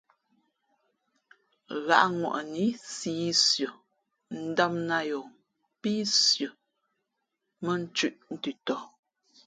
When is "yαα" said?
5.09-5.25